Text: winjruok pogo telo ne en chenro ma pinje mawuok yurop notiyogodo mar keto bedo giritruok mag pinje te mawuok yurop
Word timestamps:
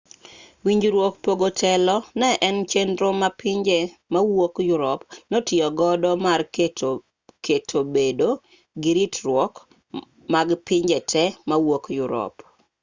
winjruok 0.65 1.13
pogo 1.25 1.49
telo 1.61 1.95
ne 2.19 2.29
en 2.47 2.57
chenro 2.71 3.09
ma 3.21 3.29
pinje 3.39 3.79
mawuok 4.13 4.53
yurop 4.69 4.99
notiyogodo 5.31 6.09
mar 6.25 6.41
keto 7.45 7.79
bedo 7.93 8.29
giritruok 8.83 9.53
mag 10.33 10.47
pinje 10.67 10.99
te 11.11 11.23
mawuok 11.49 11.83
yurop 11.97 12.33